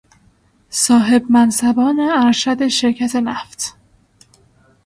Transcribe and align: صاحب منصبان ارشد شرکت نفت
صاحب 0.69 1.23
منصبان 1.31 1.99
ارشد 1.99 2.67
شرکت 2.67 3.15
نفت 3.15 3.73